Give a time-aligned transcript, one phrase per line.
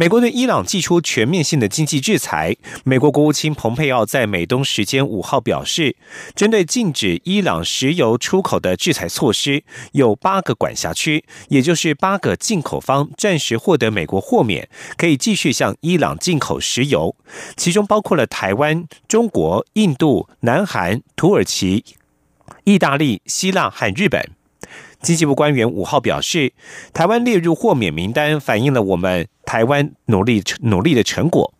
[0.00, 2.56] 美国对伊朗寄出全面性的经济制裁。
[2.84, 5.94] 美国国务卿蓬佩奥在美东时间五号表示，
[6.34, 17.14] 针对禁止伊朗石油出口的制裁措施，有八个管辖区，也就是八个进口方暂时获得美国豁免，可以继续向伊朗进口石油，
[17.58, 21.84] 其中包括了台湾、中国、印度、南韩、土耳其、
[22.64, 24.39] 意大利、希腊和日本。
[25.02, 26.52] 经济部官员五号表示，
[26.92, 31.54] 台湾列入豁免名单，反映了我们台湾努力努力的成果。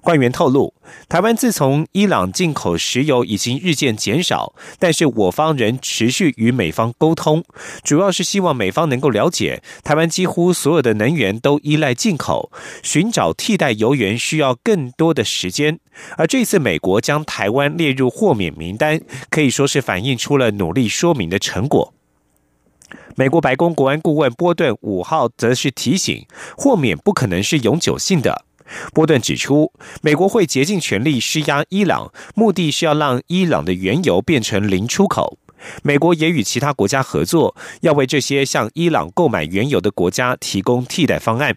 [0.00, 0.72] 官员透露，
[1.08, 7.44] 台湾自从伊朗进口石油已经日渐减少，但是我方仍持续与美方沟通，
[7.82, 12.50] 主要是希望美方能够了解，台湾几乎所有的能源都依赖进口，
[12.82, 15.80] 寻找替代油源需要更多的时间。
[16.16, 21.92] 而这次美国将台湾列入豁免名单，可以说是反映出了努力说明的成果。
[23.18, 26.24] 美国白宫国安顾问波顿五号则是提醒，
[26.56, 28.44] 豁免不可能是永久性的。
[28.94, 35.36] 波顿指出，美国会竭尽全力施压伊朗，目的是要让伊朗的原油变成零出口。
[35.82, 41.56] 美国也与其他国家合作，要为这些向伊朗购买原油的国家提供替代方案。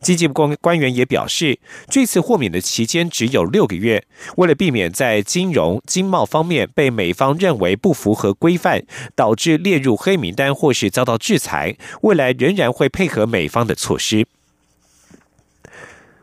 [0.00, 4.04] 经济部官官员也表示，这次豁免的期间只有六个月，
[4.36, 8.82] 为了避免在金融经贸方面被美方认为不符合规范，
[9.14, 14.26] 导致列入黑名单或是遭到制裁，未来仍然会配合美方的措施。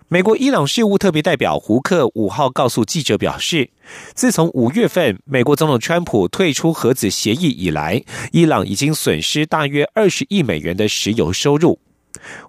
[0.08, 3.72] 美国伊朗事务特别代表胡克五号告诉记者表示，
[4.14, 11.80] 自从五月份美国总统川普退出核子协议以来，伊朗已经损失大约二十亿美元的石油收入。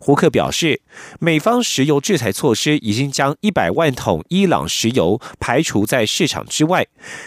[0.01, 0.81] 胡克表示，
[1.19, 6.87] 美方石油制裁措施已经将一百万桶伊朗石油排除在市场之外，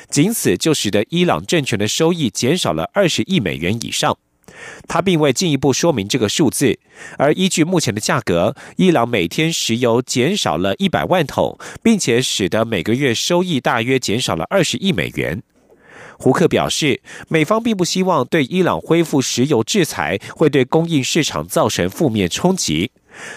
[0.10, 4.18] 仅此就使得伊朗政权的收益减少了二十亿美元以上。
[4.88, 6.80] 他并未进一步说明这个数字，
[7.18, 15.44] 而依据目前的价格，伊朗每天石油减少了一百万桶，并且使得每个月收益大约减少了二十亿美元。
[16.20, 22.92] 胡克表示，美方并不希望对伊朗恢复石油制裁会对供应市场造成负面冲击。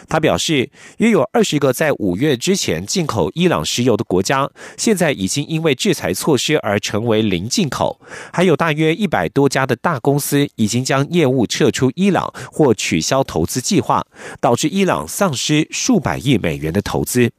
[0.08, 8.00] 他表示，约有二十个在五月之前进口伊朗石油的国家，现在已经因为制裁措施而成为零进口；
[8.32, 14.04] 还有大约一百多家的大公司已经将业务撤出伊朗或取消投资计划，
[14.40, 17.30] 导致伊朗丧失数百亿美元的投资。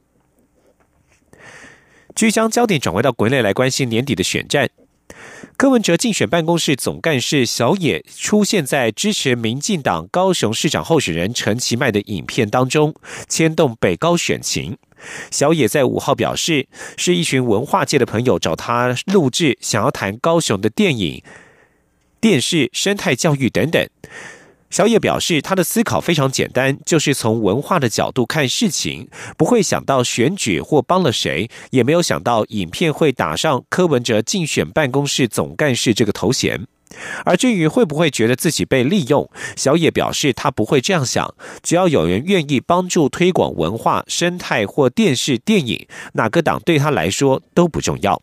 [2.14, 4.70] 据将焦点转回到国内来关心年底的选战。
[5.56, 12.94] 柯文哲竞选办公室总干事小野出现在支持民进党高雄市长候选人陈其迈的影片当中，
[13.28, 14.76] 牵动北高选情。
[15.30, 21.22] 小野在五号表示，是一群文化界的朋友找他录制，想要谈高雄的电影、
[22.20, 23.86] 电视、生态教育等等。
[24.74, 29.08] 小野表示，他的思考非常简单，就是从文化的角度看事情，
[29.38, 36.66] 不会想到选举或帮了谁，也没有想到影片会打上柯文哲竞选办公室总干事这个头衔。
[37.24, 48.20] 而至于会不会觉得自己被利用，小野表示他不会这样想，只要有人愿意帮助推广文化、生态或电视、电影，哪个党对他来说都不重要。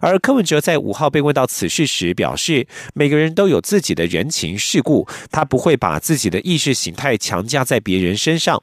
[0.00, 8.62] 而柯文哲在五号被问到此事时，表示每个人都有自己的人情世故，他不会把自己的意识形态强加在别人身上。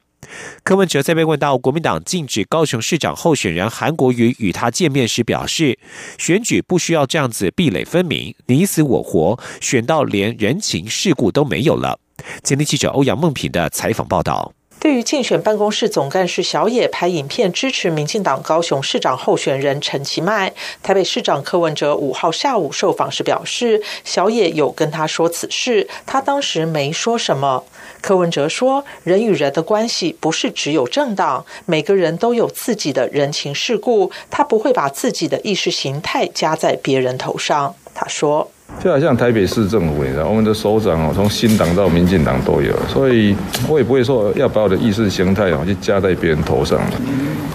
[0.64, 5.78] 柯文哲在被问到国民党禁止高雄市长候选人韩国瑜与他见面时，表示
[6.18, 12.00] 选举不需要这样子壁垒分明、你死我活，选到连人情世故都没有了。
[12.44, 14.54] 今天记者欧阳梦平的采访报道。
[14.82, 20.52] 对于竞选办公室总干事小野拍影片支持民进党高雄市长候选人陈其迈，
[20.82, 27.64] 台北市长柯文哲五号下午受访时表示，小野有跟他说此事，他当时没说什么。
[28.02, 37.76] 柯文哲说，人与人的关系不是只有政党，每个人都有自己的人情世故，他不会把自己的意识形态加在别人头上。
[37.94, 38.50] 他说。
[38.80, 43.36] 就好像台北市政府，你知道，我们的首长哦，从新党到民进党都有，所以
[43.70, 46.80] 我也不会说要把我的意识形态哦去加在别人头上。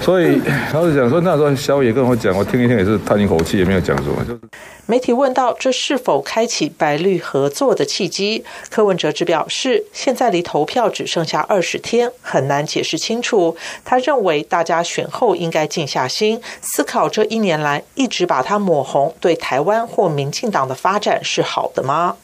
[0.01, 0.41] 所以
[0.71, 4.23] 他是讲说，那时候小野跟我讲，我听一听也是叹一口气，也没有讲什么。
[4.25, 4.41] 就是
[4.85, 13.57] 媒体问到这是否开启白绿合作的契机，柯文哲只表示，现在离投票只剩下二十天，很难解释清楚。
[13.85, 22.17] 他认为大家选后应该静下心思考，这一年来一直把他抹红，对台湾或民进党的发展展是好的吗？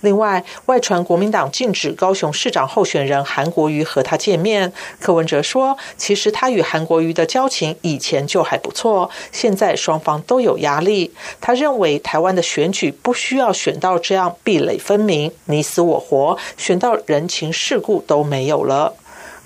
[0.00, 4.72] 另外，外传国民党禁止高雄市长候选人韩国瑜和他见面。
[4.98, 11.12] 柯文哲说，其实他与韩国瑜的交情以前就还不错，现在双方都有压力。
[11.40, 18.94] 他认为台湾的选举不需要选到这样壁垒分明、你死我活，选到人情世故都没有了。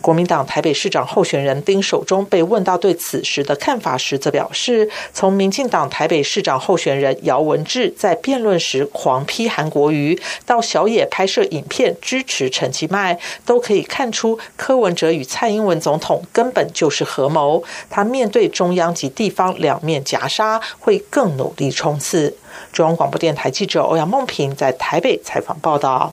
[0.07, 10.17] 国民党台北市长候选人丁守中被问到对此时的看法时，则表示，从民进党台北市长候选人姚文智在辩论时狂批韩国瑜，
[10.47, 17.65] 到小野拍摄影片支持陈其迈，都可以看出柯文哲与蔡英文总统根本就是合谋。
[17.91, 22.37] 他面对中央及地方两面夹杀，会更努力冲刺。
[22.73, 26.13] 中央广播电台记者欧阳梦平在台北采访报道。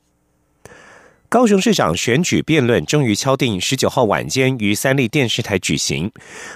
[1.33, 6.11] 高雄市长选举辩论终于敲定，十九号晚间于三立电视台举行。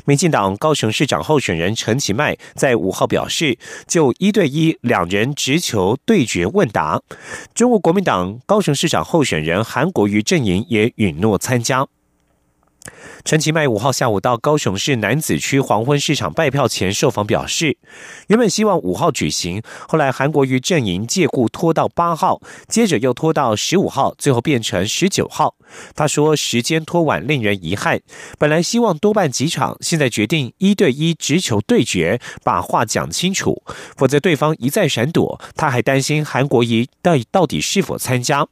[0.06, 3.58] 民进党高雄市长候选人陈其迈在五号表示，
[3.88, 7.02] 就一对一两人直球对决问答。
[7.56, 11.88] 中国国民党高雄市长候选人韩国瑜阵营也允诺参加。
[13.24, 17.78] 陈其迈五号下午到高雄市南子区黄昏市场拜票前受访表示，
[18.28, 25.56] 原本希望五号举行，后来韩国瑜阵营借故拖到八号，接着又拖到十五号，最后变成十九号。
[25.96, 28.00] 他说时间拖晚令人遗憾，
[28.40, 33.62] 本来希望多办几场，现在决定一对一直球对决，把话讲清楚，
[33.98, 38.48] 否则对方一再闪躲，他还担心韩国瑜到到底是否参加。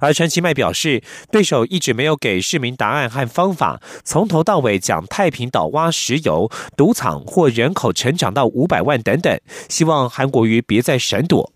[0.00, 11.52] 而陈其迈表示，对手一直没有给市民答案和方法，从头到尾讲太平岛挖石油、赌场或人口成长到五百万等等，希望韩国瑜别再闪躲。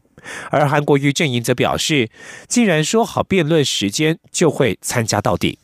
[0.50, 2.10] 而韩国瑜阵营则表示，
[2.46, 5.58] 既然说好辩论时间，就会参加到底。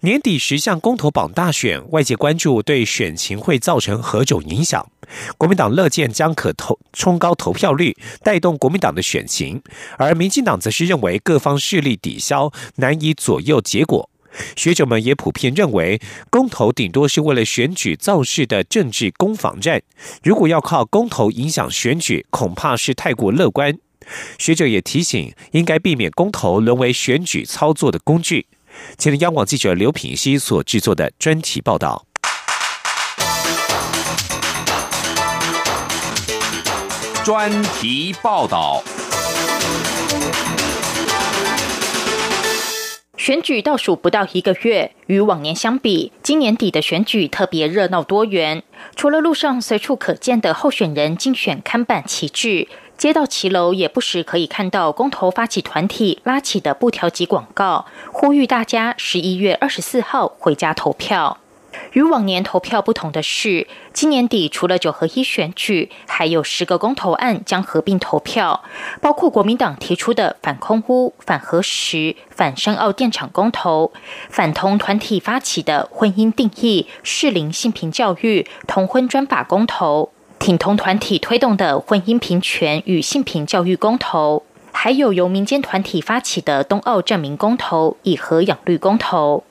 [0.00, 4.86] 年底十项公投榜大选，外界关注对选情会造成何种影响。
[5.38, 9.58] 国民党乐见将可投冲高投票率，带动国民党的选情；
[9.96, 14.10] 而民进党则是认为各方势力抵消，难以左右结果。
[14.54, 15.98] 学者们也普遍认为，
[16.28, 19.80] 公投顶多是为了选举造势的政治攻防战。
[20.22, 23.78] 如果要靠公投影响选举，恐怕是太过乐观。
[24.38, 28.46] 学者也提醒，应该避免公投沦为选举操作的工具。
[28.98, 32.06] 前天央广记者刘品熙所制作的专题报道。
[37.24, 38.82] 专题报道。
[43.16, 48.62] 选举倒数不到一个月，与往年相比，今年底的选举特别热闹多元。
[48.94, 52.68] 除了路上随处可见的候选人竞选看板旗帜。
[52.98, 61.36] 街道骑楼也不时可以看到公投发起团体拉起的布条及广告，呼吁大家十一月二十四号回家投票。
[61.92, 68.64] 与往年投票不同的是，今年底除了九合一选举，还有十个公投案将合并投票，
[69.02, 73.92] 包括国民党提出的反空屋、反核实、反深澳电厂公投，
[74.30, 80.12] 反同团体发起的婚姻定义、适龄性平教育、同婚专法公投。
[80.38, 89.42] 挺同团体推动的婚姻平权与性平教育公投，还有由民间团体发起的冬奥证明公投、以和养绿公投。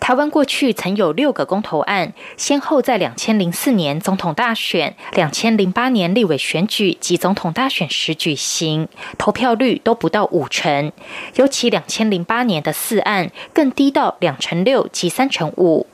[0.00, 10.92] 台湾过去曾有六个公投案，先后在两千零四年总统大选、两千零八年立委选举及总统大选时举行，投票率都不到五成。
[11.34, 15.86] 尤其两千零八年的四案更低到两成六及三成五。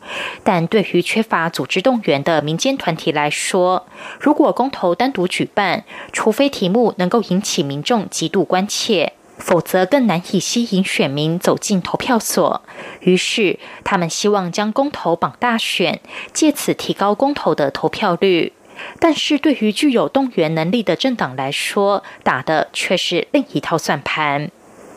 [0.42, 3.86] 但对于缺乏组织动员的民间团体来说，
[4.20, 9.12] 如果公投单独举办，除非题目能够引起民众极度关切。
[9.38, 12.62] 否则更难以吸引选民走进投票所。
[13.00, 16.00] 于是，他们希望将公投绑大选，
[16.32, 18.52] 借此提高公投的投票率。
[18.98, 24.50] 但是对于具有动员能力的政党来说，打的却是另一套算盘。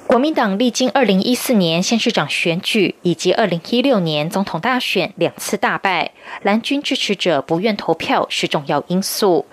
[0.07, 9.45] 国民党历经二零一四年县市长选举以及二零一六年总统大选两次大败，蓝军支持者不愿投票是重要因素。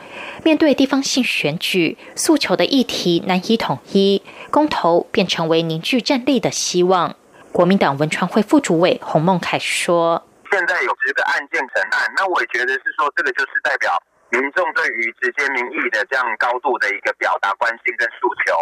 [0.45, 7.17] 面对地方性选举，诉求的议题难以统一，公投便成为凝聚战力的希望。
[7.51, 18.55] 国民党文传会副主委洪孟凯说：“现在有这个案件成案，那我也觉得是说，这个就是代表民众对于直接民意的这样高度的一个表达关心跟诉求。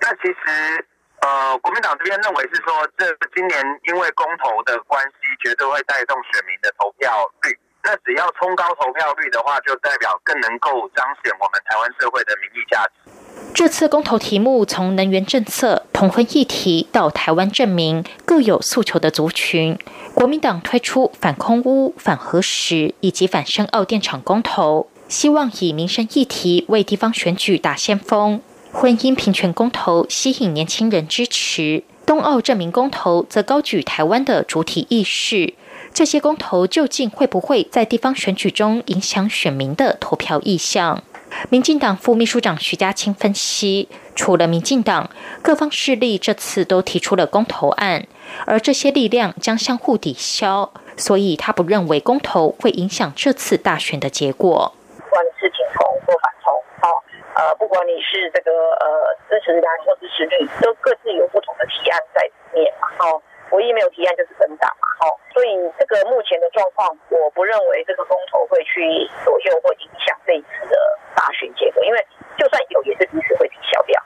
[0.00, 0.86] 那其实。”
[1.20, 7.12] 呃，国民党这边认为是说，这今年因为公投的关系，绝对会带动选民的投票
[7.42, 7.58] 率。
[7.82, 13.12] 那只要冲高投票率的话，就代表更能够彰显我们台湾社会的民意价值。
[13.54, 19.78] 这次公投题目从能源政策、同婚议题到台湾证明各有诉求的族群，
[20.14, 28.42] 国民党推出反空污、反核实以及反深澳电厂公投，希望以民生议题为地方选举打先锋。
[28.72, 35.54] 婚姻平权公投吸引年轻人支持，东澳证明公投则高举台湾的主体意识。
[35.92, 41.02] 这些公投究竟会不会在地方选举中影响选民的投票意向？
[41.48, 45.10] 民进党副秘书长徐家清分析，除了民进党，
[45.42, 48.06] 各方势力这次都提出了公投案，
[48.46, 54.72] 而这些力量将相互抵消，所以他不认为公投会影响这次大选的结果。
[54.96, 56.94] 不管是挺从或反从，哦，
[57.34, 63.22] 呃，不管你是这个呃支持蓝或支持绿，都各自有不同的提案在里面嘛，哦。
[63.50, 68.78] 唯一没有提案就是分党嘛，哦，所以这个目前的状况，我不认为这个公投会去
[69.24, 70.78] 左右或影响这一次的
[71.16, 71.98] 大选结果，因为
[72.40, 74.02] 就算有，也是彼此会抵消掉。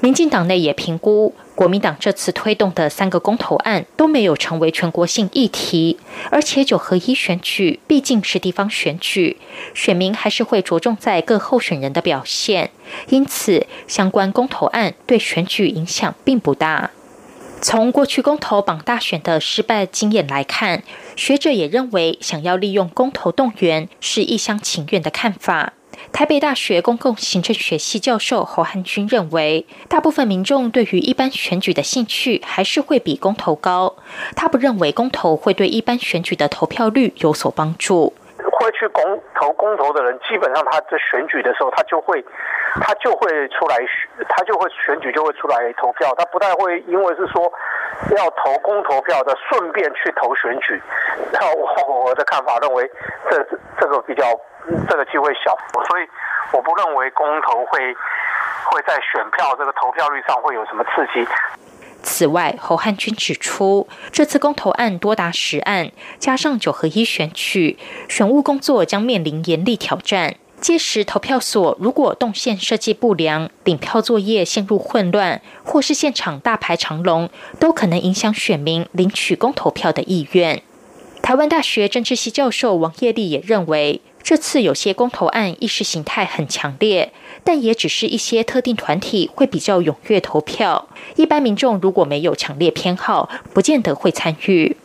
[0.00, 5.98] 民进党内也评估，国民党这次推动的三个公投案都没有成为全国性议题，
[6.30, 9.36] 而且九合一选举毕竟是地方选举，
[9.74, 12.70] 选民还是会着重在各候选人的表现，
[13.08, 16.90] 因此相关公投案对选举影响并不大。
[17.62, 20.82] 从过去公投榜大选的失败经验来看，
[21.14, 25.72] 学者也认为，想要利用公投动员是一厢情愿的看法。
[26.12, 33.96] 台北大学公共行政学系教授侯汉军认为，大部分民众对于一般选举的兴趣还是会比公投高。
[34.34, 38.12] 他不认为公投会对一般选举的投票率有所帮助。
[38.58, 39.02] 会去公
[39.34, 42.24] 投公投的人，基本上他在选举的时候，他就会。
[42.78, 47.50] 他就会出来选，他就会选举就会出来投票，他不太会因为是说
[48.14, 50.78] 要投公投票的，顺便去投选举。
[51.32, 52.86] 那我我的看法认为，
[53.30, 53.42] 这
[53.80, 54.24] 这个比较
[54.88, 55.56] 这个机会小，
[55.88, 56.06] 所以
[56.52, 57.94] 我不认为公投会
[58.64, 61.26] 会在选票这个投票率上会有什么刺激。
[62.02, 70.36] 此外，侯汉军指出，这次公投案多达十案，加上九合一选举，选务工作将面临严厉挑战。
[70.60, 80.62] 届时，投票所如果动线设计不良、领票作业陷入混乱，或是现场大排长龙，都可能影响选民领取公投票的意愿。
[81.22, 87.12] 台湾大学政治系教授王业立也认为，这次有些公投案意识形态很强烈，
[87.44, 94.76] 但也只是一些特定团体会比较踊跃投票，一般民众如果没有强烈偏好，不见得会参与。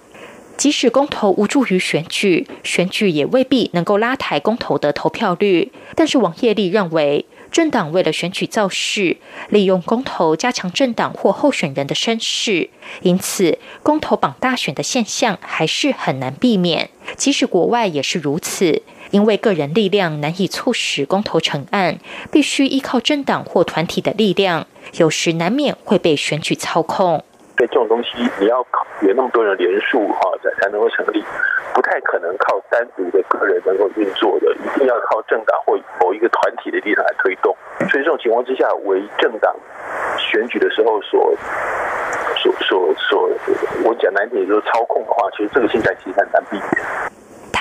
[0.57, 5.71] 即使公投无助于选举，选举也未必能够拉抬公投的投票率。
[5.95, 9.17] 但是王业立认为，政党为了选举造势，
[9.49, 12.69] 利用公投加强政党或候选人的声势，
[13.01, 16.91] 因此公投榜大选的现象还是很难避免。
[17.17, 21.97] 即使国外也是如此，因为个人力量难以促使公投成案，
[22.31, 27.23] 必须依靠政党或团体的力量，有时难免会被选举操控。
[27.57, 28.65] 对这种东西，你要
[29.01, 31.23] 有那么多人连数哈，才才能够成立，
[31.75, 37.55] 不太可能靠单独的个人能够运作的，一定要靠政党或某一个团体的力量来推动。
[37.89, 39.53] 所以这种情况之下，为政党
[40.17, 41.35] 选举的时候所
[42.37, 43.29] 所所所，
[43.83, 47.00] 我讲难听点就是操控的话，其实这个现象其实很难避免。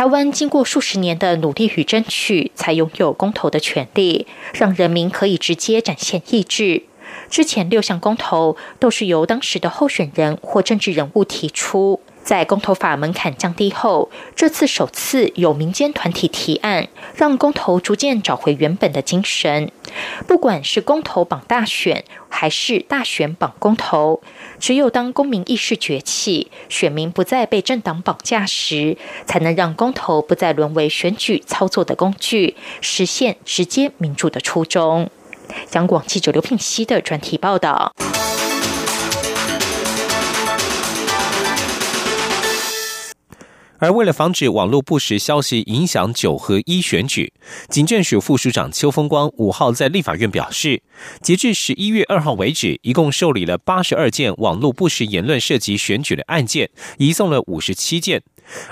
[0.00, 6.84] 台湾经过数十年的努力与争取，才拥有公投的权利，让人民可以直接展现意志。
[7.28, 19.70] 之前六项公投都是由当时的候选人或政治人物提出，在公投法门槛降低后，这次首次有民间团体提案，让公投逐渐找回原本的精神。
[20.26, 24.22] 不管是公投绑大选，还是大选绑公投，
[24.60, 35.10] 只有当公民意识崛起，选民不再被政党绑架时，才能让公投不再沦为选举操作的工具，实现直接民主的初衷。
[35.72, 37.92] 央广记者刘聘熙的专题报道。
[43.80, 47.32] 而为了防止网络不实消息影响九合一选举，
[47.68, 50.82] 警政署副署长邱风光五号在立法院表示，
[51.22, 58.22] 截至十一月二号为止，一共受理了八十二件网络不实言论涉及选举的案件，移送了五十七件。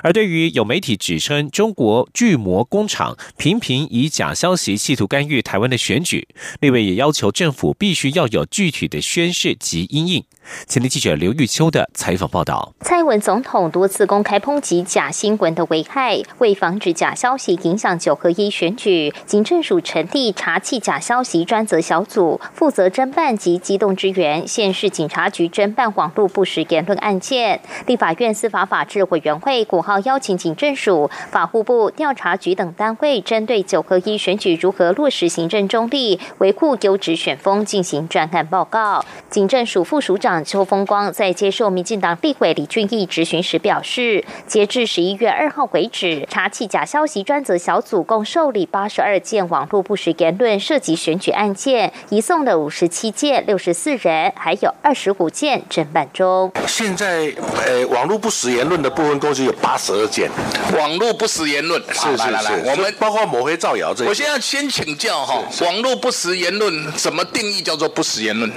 [0.02, 6.26] 而对于有媒体指称中国巨魔工厂频频以假消息企图干预台湾的选举，
[6.60, 10.24] 立委也要求政府必须要有具体的宣誓及阴应。
[10.66, 27.60] 前天记者刘玉秋的采访报道：蔡文总统多次公开抨击假新闻的危害，为防止假消息影响九合一选举，警政署成立查缉假消息专责小组，负责侦办及机动支援县市警察局侦办网络不实言论案件。
[27.86, 39.04] 立法院司法法制委员会古号邀请警政署、法务部、调查局等单位，针对九合一选举如何落实行政中立、维护优质选风进行专案报告。
[39.30, 40.42] 警政署副署长。
[40.48, 56.50] 邱风光在接受民进党立委李俊毅质询时表示，截至十一月二号为止，查缉假消息专责小组共受理八十二件网络不实言论涉及选举案件，移送了五十七件，六十四人，还有二十五件侦办中。
[56.66, 57.30] 现在，
[57.66, 60.30] 呃，网络不实言论的部分共计有八十二件。
[60.76, 64.08] 网络不实言论，是是是，我们包括抹黑造谣这些。
[64.08, 68.50] 我现在先请教哈，网络不实言论怎么定义叫做不实言论？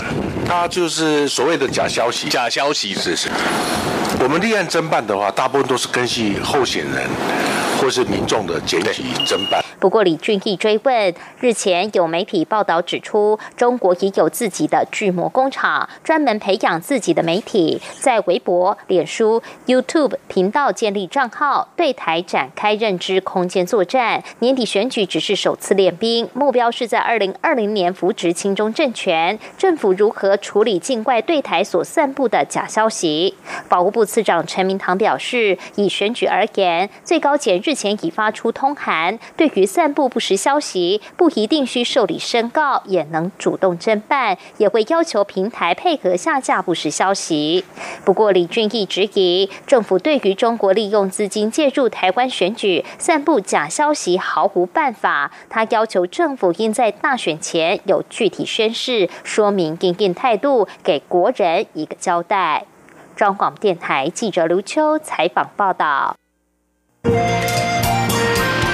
[0.45, 3.29] 它就是所谓的假消息，假消息是是。
[4.19, 7.09] 我们立案侦办的话，大部分都是根据候选人
[7.79, 9.60] 或是民众的检举侦办。
[9.81, 24.23] 不过，李俊毅追问，日前有媒体报道指出，中国也有自己的巨魔工厂，专门培养自己的媒体，在微博、脸书、YouTube 频道建立账号，对台展开认知空间作战。
[24.37, 29.39] 年底选举只是首次练兵，目标是在二零二零年扶植亲中政权。
[29.57, 33.33] 政府如何处理境外对台所散布的假消息？
[33.67, 47.63] 保务部次长陈明堂表示，以选举而言，最高检日前已发出通函，对于散布不实消息，不一定需受理申告，也能主动侦办，也会要求平台配合下架不实消息。
[48.03, 55.31] 不过，李俊毅质疑政府对于中国利用资金介入台湾选举、散布假消息毫无办法。
[55.49, 62.65] 他要求政府应在大选前有具体宣誓，说明应应态度，给国人一个交代。
[63.15, 66.17] 中广电台记者刘秋采访报道。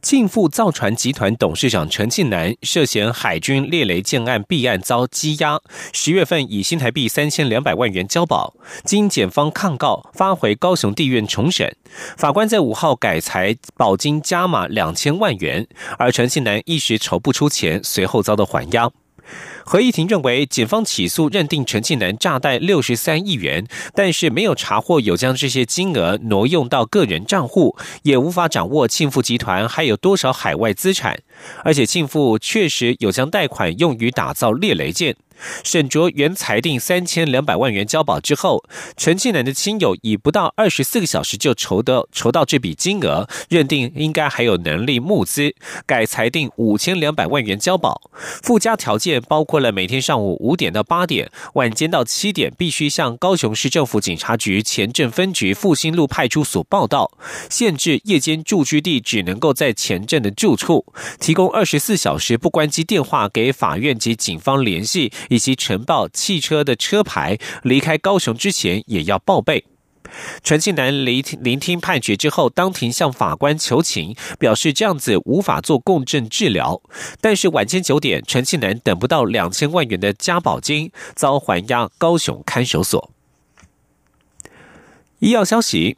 [0.00, 5.60] 庆富造船集团董事长陈庆南涉嫌海军猎雷舰案弊案遭羁押，
[5.92, 8.54] 十月份以新台币三千两百万元交保，
[8.84, 11.76] 经检方抗告，发回高雄地院重审。
[12.16, 15.66] 法官在五号改裁保金加码两千万元，
[15.98, 18.90] 而陈庆南一时筹不出钱，随后遭到还押。
[19.64, 31.20] 合议庭认为，检方起诉认定陈庆南诈贷六十三亿元，但是没有查获有将这些金额挪用到个人账户，也无法掌握庆富集团还有多少海外资产，
[31.64, 35.16] 而且庆富确实有将贷款用于打造猎雷舰。
[35.64, 38.64] 沈卓原裁定三千两百万元交保之后，
[38.96, 45.54] 陈庆南的亲友以不到二十四个小时就筹得筹到这笔金额，认定应该还有能力募资，
[45.86, 48.00] 改裁定五千两百万元交保。
[48.42, 57.10] 附加条件包括了每天上午五点到八点，晚间到七点必须向高雄市政府警察局前镇分局复兴路派出所报到，
[57.50, 60.84] 限制夜间住居地只能够在前镇的住处，
[61.20, 65.12] 提供二十四小时不关机电话给法院及警方联系。
[65.32, 69.64] 以及呈报汽车的车牌，离开高雄之前也要报备。
[70.44, 76.82] 陈庆南聆聆听判决之后，当庭向法官求情，表示这样子无法做共振治疗。
[77.22, 83.10] 但是晚间九点，陈庆南等不到两千万元的加保金，遭还押高雄看守所。
[85.20, 85.96] 医药消息。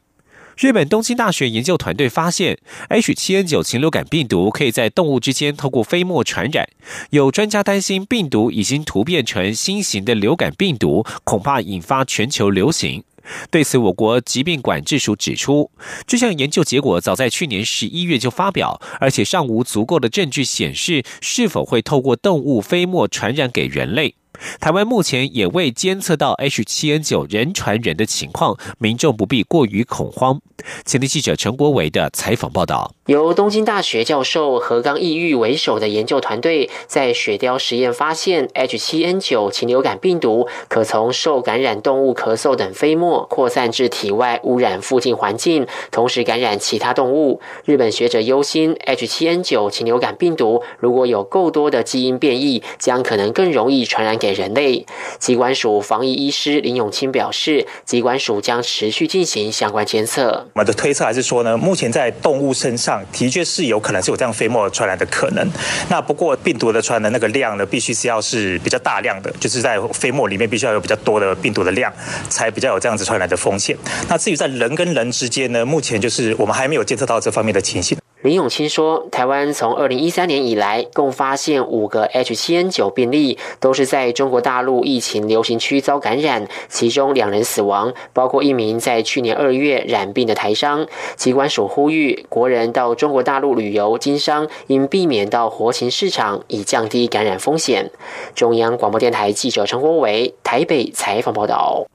[0.57, 2.57] 日本东京大学研究团队发现
[2.89, 6.65] ，H7N9 禽流感病毒可以在动物之间透过飞沫传染。
[7.09, 13.03] 有专家担心，病毒已经突变成新型的流感病毒，恐怕引发全球流行。
[13.51, 15.69] 对此，我国疾病管制署指出，
[16.07, 24.15] 这项研究结果早在去年十一月就发表，而且尚无足够的证据显示是否会透过动物飞沫传染给人类。
[24.59, 30.39] 台湾目前也未监测到 H7N9 人传人的情况，民众不必过于恐慌。
[30.85, 32.93] 前天记者陈国伟的采访报道。
[33.05, 47.39] 由东京大学教授何刚义玉为首的研究团队，在雪貂实验发现，H7N9 禽流感病毒可从受感染动物咳嗽等飞沫扩散至体外，污染附近环境，同时感染其他动物。
[47.65, 54.85] 日本学者忧心，H7N9 禽流感病毒如果有够多的基因变异，将可能更容易传染给人类。
[55.19, 60.47] 机关署防疫医师林永清表示，机关署将持续进行相关监测。
[60.53, 63.03] 我们的推测还是说呢，目前在动物身上。
[63.11, 65.47] 的确是有可能是有这样飞沫传染的可能，
[65.89, 71.91] 那不过病毒的传染的那个量呢，必须是要是比较大量的，就是在飞沫里面必须要有比较多的病毒的量，
[72.29, 73.77] 才比较有这样子传染的风险。
[74.07, 77.97] 那至于在人跟人之间呢，目前就是我们还没有监测到这方面的情形。
[78.25, 90.87] 林永清说，台湾从二零一三年以来，共发现五个 H7N9 病例，都是在中国大陆疫情流行区遭感染，其中两人死亡，包括一名在去年二月染病的台商。
[91.15, 97.91] 机关署呼吁国人到中国大陆旅游经商，应避免到活禽市场，以降低感染风险。
[98.33, 101.85] 中央广播电台记者陈国伟台北采访报道。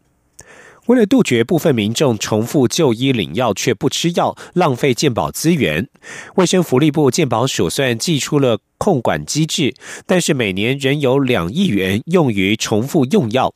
[0.91, 5.89] 为了杜绝部分民众重复就医领药却不吃药，浪费健保资源，
[6.35, 9.73] 卫生福利部健保署虽然寄出了控管机制，
[10.05, 13.55] 但是每年仍有两亿元用于重复用药。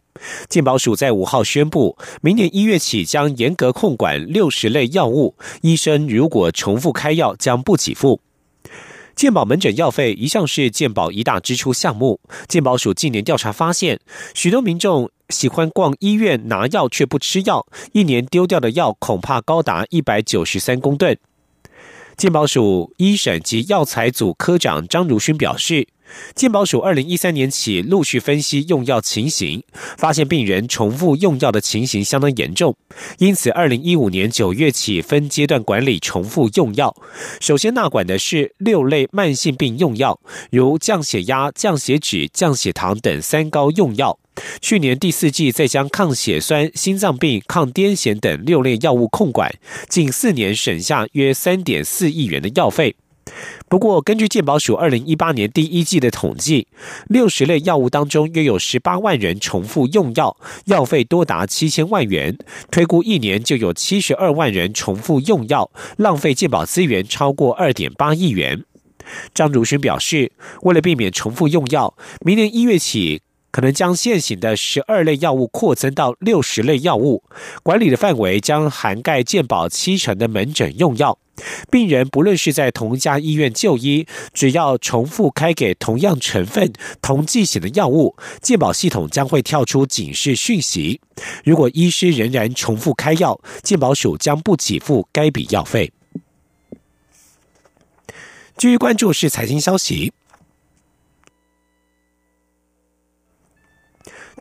[0.48, 8.20] 健保署在五号宣布，明年一月起将严格控管六十类药物，医生如果重复开药将不给付。
[9.16, 12.20] 健保门诊药费一向是健保一大支出项目。
[12.48, 14.00] 健保署近年调查发现，
[14.34, 21.18] 许多民众喜欢逛医院拿药却不吃药，一年丢掉的药恐怕高达一百九十三公吨。
[22.16, 25.88] 健保署医审及药材组科长张如勋表示。
[26.34, 29.62] 健保署二零一三年起陆续分析用药情形，
[29.96, 32.76] 发现病人重复用药的情形相当严重，
[33.18, 36.94] 因此二零一五年九月起分阶段管理重复用药。
[37.40, 40.18] 首先纳管的是六类慢性病用药，
[40.50, 44.18] 如降血压、降血脂、降血糖等三高用药。
[44.60, 49.54] 去年第四季再将抗血栓、心脏病、抗癫痫等六类药物控管，
[49.88, 52.96] 近四年省下约三点四亿元的药费。
[53.68, 56.68] 不过，根据健保署二零一八年第一季的统计，
[57.08, 62.36] 六十类药物当中约有十八万人重复用药，药费多达七千万元。
[62.70, 68.64] 推估一年就有七十二万人重复用药，浪费健保资源超过二点八亿元。
[69.34, 70.32] 张如勋表示，
[70.62, 73.22] 为了避免重复用药，明年一月起。
[73.50, 77.22] 可能将现行的十二类药物扩增到六十类药物，
[77.62, 81.16] 管理的范围将涵盖健保七成的门诊用药。
[81.70, 91.00] 病人不论是在同一家医院就医，只要重复开给同样成分、同剂型的药物，健保系统将会跳出警示讯息。
[91.44, 95.92] 如果医师仍然重复开药，健保署将不给付该笔药费。
[98.56, 100.12] 继续关注是财经消息。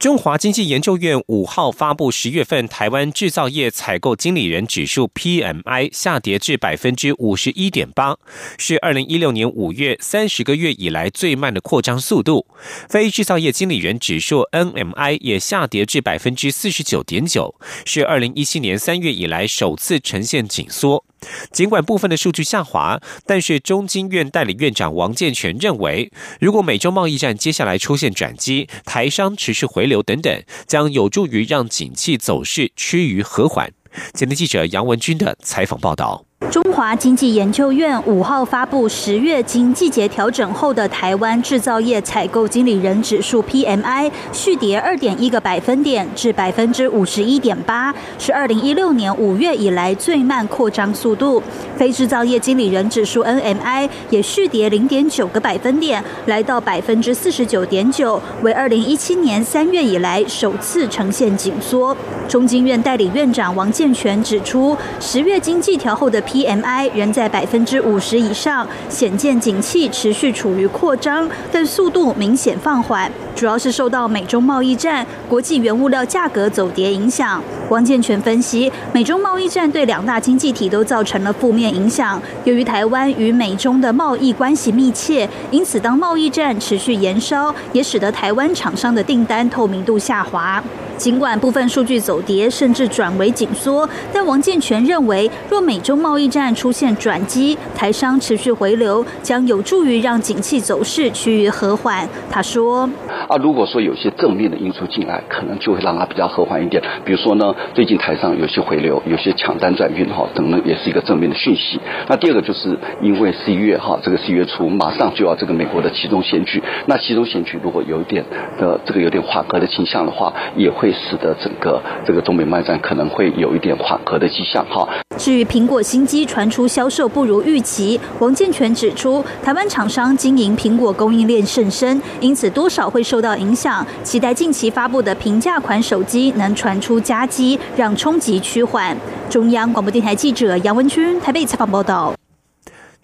[0.03, 8.17] 中华经济研究院五号发布十月份台湾制造业采购经理人指数 PMI 下跌至百分之五十一点八，
[8.57, 12.45] 是二零一六年五月三十个月以来最慢的扩张速度。
[12.89, 21.05] 非制造业经理人指数 NMI 也下跌至百分之四十九点九，是二零一七年三月以来首次呈现紧缩。
[21.51, 33.71] 尽管部分的数据下滑，但是中经院代理院长王健全认为，如果美洲贸易战接下来出现转机，台商持续回流等等，将有助于让景气走势趋于和缓。
[34.13, 36.25] 前天记者杨文军的采访报道。
[36.51, 51.41] 中华经济研究院五号发布十月经季节调整后的台湾制造业采购经理人指数 PMI 续跌二点一个百分点至百分之五十一点八，是二零一六年五月以来最慢扩张速度。
[51.75, 61.95] 非制造业经理人指数 NMI 也续跌零点九个百分点，来到百分之四十九点九，为二零一七年三月以来首次呈现紧缩。
[62.29, 77.39] 中经院代理院长王健全指出，十月经济调后的 PMI 仍在百分之五十以上，显见景气持续处于扩张，但速度明显放缓，主要是受到美中贸易战、国际原物料价格走跌影响。
[77.69, 82.19] 王建全分析，美中贸易战对两大经济体都造成了负面影响。
[82.45, 90.63] 由于台湾与美中的贸易关系密切，因此当贸易战持续延烧，也使得台湾厂商的订单透明度下滑。
[90.97, 102.07] 尽管部分数据走跌，甚至转为紧缩，但王建全认为，若美中贸易战出现转机，台商持续回流，将有助于让景气走势趋于和缓。
[102.31, 102.89] 他说
[103.27, 106.81] ：“啊，如果说有些正面的因素进来，可能就会让它比较和缓一点。
[107.05, 111.79] 比如说呢，最近台上有些回流，有些抢单转运哈，等等，也是一个正面的讯息。
[112.07, 118.23] 那第二个就是因为十一月哈，这个十一月初马上就要这个美国的其中选举，那其中选举如果有一点
[118.59, 124.87] 的这个有点缓和的倾向的话，也会使得整个这个中美贸易战可能会有一点缓和的迹象哈。
[125.17, 133.85] 至于苹果新机传出销售不如预期，王建全指出，台湾厂商经营苹果供应链甚深，因此多少会受到影响。
[134.03, 138.97] 期待近期发布的平价款手机能传出加机，让冲击趋缓。
[139.29, 142.15] 中央广播电台记者杨文军台北采访报道。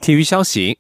[0.02, 0.80] 体育消息。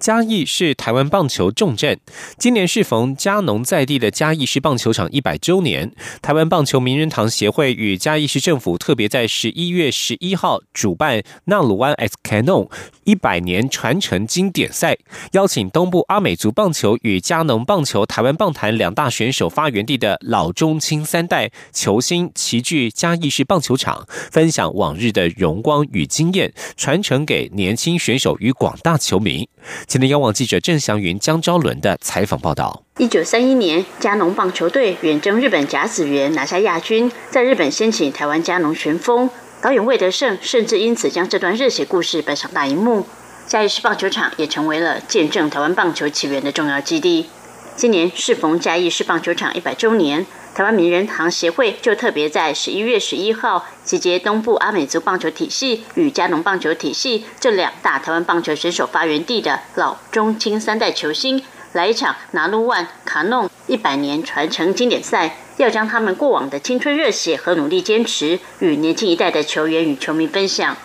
[0.00, 2.00] 嘉义是台湾棒球重镇，
[2.38, 12.70] 今年适逢嘉农在地的嘉义市棒球场一百周年，台湾棒球名人堂协会与嘉义市政府特别在十一月十一号主办纳鲁湾 X Canon
[13.04, 14.96] 一百年传承经典赛，
[15.32, 29.46] 邀请东部阿美族棒球与嘉农棒球台湾棒坛两大选手发源地的老中青三代球星齐聚嘉义市棒球场，分享往日的荣光与经验，传承给年轻选手与广大球迷。
[29.90, 39.28] 今天央网记者郑祥云、江昭伦的采访报道：一九三一年，加农棒球队远征日本甲子园，拿下亚军，在日本掀起台湾加农旋风。
[39.60, 43.04] 导演魏德胜甚至因此将这段热血故事搬上大荧幕。
[43.48, 47.26] 嘉义市棒球场也成为了见证台湾棒球起源的重要基地。
[47.74, 50.24] 今年适逢嘉义市棒球场一百周年。
[50.60, 61.42] 台湾名人堂协会就特别在十一月十一号集结东部阿美族棒球体系与加农棒球体系这两大台湾棒球选手发源地的老中青三代球星，
[61.72, 70.76] 来一场拿路万卡弄一百年传承经典赛，要将他们过往的青春热血和努力坚持与年轻一代的球员与球迷分享。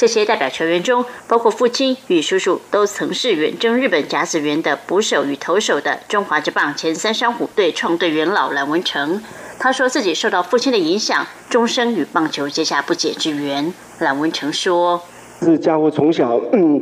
[0.00, 9.22] 这些代表球员中，包括父亲与叔叔都曾是远征日本甲子园的捕手与投手的中华之棒前三山虎队创队元老蓝文成。
[9.58, 13.74] 他说自己受到父亲的影响，终生与棒球结下不解之缘。
[13.98, 15.02] 蓝文成说
[15.44, 16.80] ：“这家伙从小，嗯，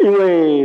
[0.00, 0.64] 因为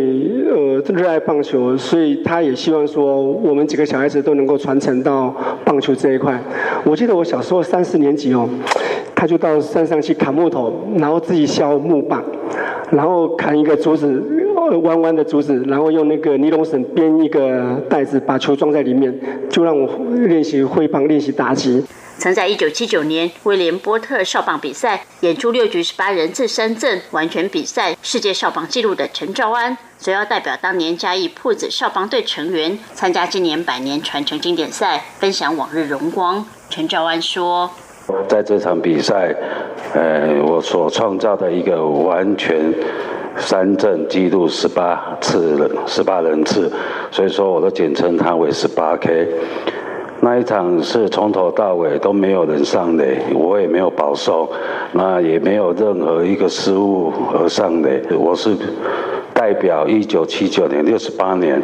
[0.49, 6.39] 呃热爱棒球，所以他也希望说我们几个小孩子都能够传承到棒球这一块。
[6.83, 8.47] 我记得我小时候三四年级哦。”
[9.13, 12.23] 他就到山上去砍木头，然后自己削木棒，
[12.89, 14.19] 然后砍一个竹子，
[14.81, 19.13] 弯弯的竹子，然后用那个尼龙绳编一个袋子，把球装在里面，
[19.47, 19.87] 就让我
[20.25, 21.83] 练习挥棒，练习打击。
[22.21, 36.45] 曾在一九七九年威廉波特少棒比赛演出六局十八人次三振完全比赛世界少棒纪录的陈兆安，则要代表当年嘉义铺子少棒队成员参加今年百年传承经典赛，分享往日荣光。
[36.69, 37.71] 陈兆安说。
[38.29, 39.35] 在这场比赛，
[39.95, 42.71] 呃，我所创造的一个完全
[43.35, 46.71] 三振纪录十八次人，十八人次，
[47.09, 49.27] 所以说我都简称它为十八 K。
[50.23, 54.47] 那一场是从头到尾都没有人上垒，我也没有保送，
[54.93, 58.55] 那也没有任何一个失误而上垒，我是。
[59.33, 61.59] 代表一九七九年六十八年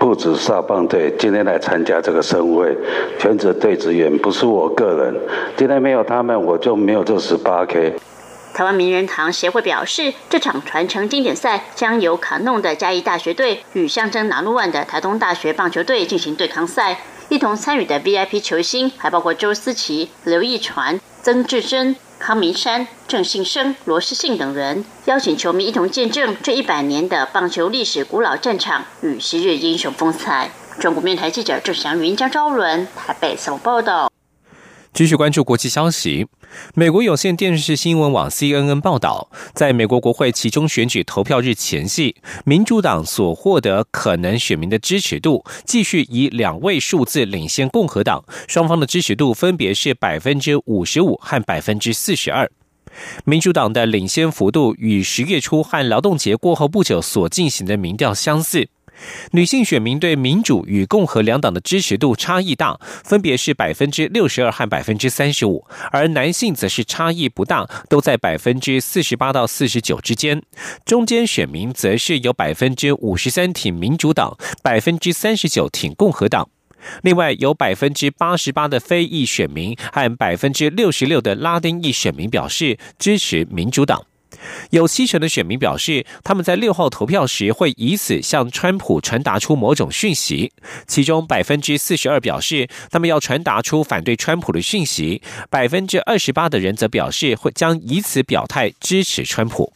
[0.00, 2.76] 不止少棒队今天来参加这个盛会，
[3.20, 5.14] 全职队职员不是我个人，
[5.56, 7.94] 今天没有他们我就没有这十八 K。
[8.52, 16.98] 台湾名人堂协会表示，这场传承经典赛将由卡弄的嘉义大学队与象征南路万的台东大学棒球队进行对抗赛，
[17.30, 21.96] 一同参与的 VIP 球星还包括周思齐、刘义传、曾志珍。
[22.20, 30.50] 康明山、郑信生、罗世信等人邀请球迷一同见证这一百年的棒球历史古老战场与昔日英雄风采。
[30.78, 34.09] 中国面台记者郑祥云、张昭伦台北送报道。
[34.92, 36.26] 继续关注国际消息。
[36.74, 52.50] 美国有线电视新闻网 CNN 报道，在美国国会其中选举投票日前夕，民主党所获得可能选民的支持度继续以两位数字领先共和党，双方的支持度分别是百分之五十五和百分之四十二。
[53.24, 58.68] 民主党的领先幅度与十月初和劳动节过后不久所进行的民调相似。
[59.32, 70.42] 女性选民对民主与共和两党的支持度差异大，分别是百分之六十二和百分之三十五，而男性则是差异不大，都在百分之四十八到四十九之间。
[70.84, 76.48] 中间选民则是有百分之五十三挺民主党，百分之三十九挺共和党。
[77.02, 84.06] 另外，有百分之八十八的非裔选民和百分之六十六的拉丁裔选民表示支持民主党。
[84.70, 90.52] 有七成的选民表示，他们在六号投票时会以此向川普传达出某种讯息。
[90.86, 99.72] 其中百分之四十二表示，他们要传达出反对川普的讯息；百分之二十八的人则表示会将以此表态支持川普。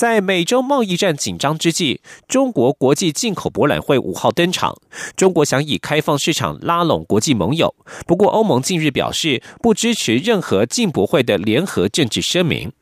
[0.00, 4.74] 在美洲贸易战紧张之际，中国国际进口博览会五号登场。
[5.14, 7.74] 中国想以开放市场拉拢国际盟友，
[8.06, 12.72] 不过欧盟近日表示不支持任何进博会的联合政治声明。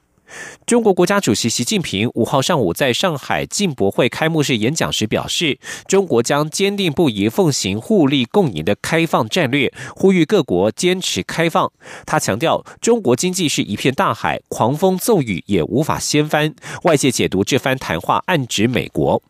[0.67, 11.73] 中国国家主席习近平五号上午在上海进博会开幕式演讲时表示，中国将坚定不移奉行互利共赢的开放战略，呼吁各国坚持开放。
[12.05, 16.55] 他强调，中国经济是一片大海，狂风骤雨也无法掀翻。
[16.83, 19.23] 外界解读这番谈话暗指美国。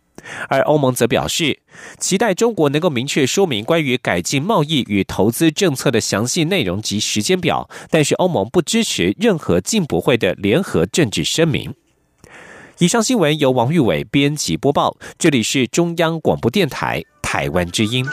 [0.48, 1.61] 而欧盟则表示，
[1.98, 11.74] 期待中国能够明确说明关于改进贸易与投资政策的详细内容及时间表，但是欧盟不支持任何进博会的联合政治声明。
[12.78, 18.07] 以上新闻由王玉伟编辑播报，这里是中央广播电台台湾之音。